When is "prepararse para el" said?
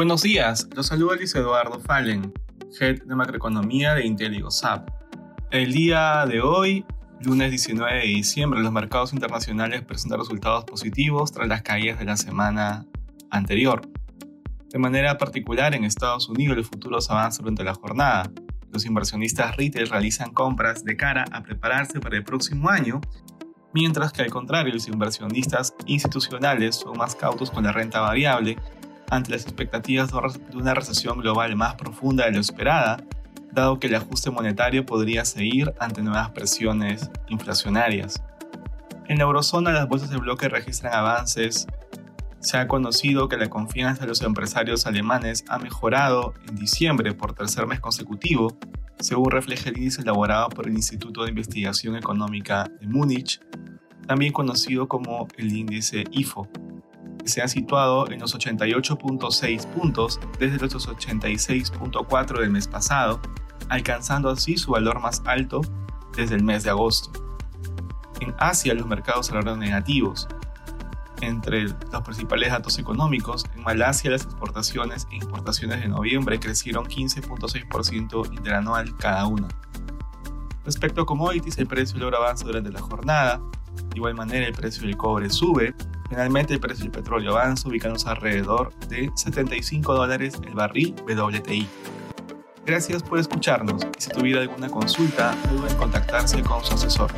21.42-22.24